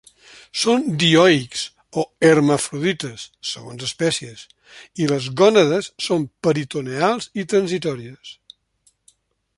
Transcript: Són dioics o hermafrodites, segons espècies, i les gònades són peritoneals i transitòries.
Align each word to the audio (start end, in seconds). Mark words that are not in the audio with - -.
Són 0.59 0.85
dioics 1.01 1.65
o 2.03 2.05
hermafrodites, 2.29 3.27
segons 3.51 3.85
espècies, 3.89 4.43
i 5.05 5.09
les 5.13 5.29
gònades 5.43 5.93
són 6.09 6.27
peritoneals 6.49 7.33
i 7.43 7.47
transitòries. 7.53 8.37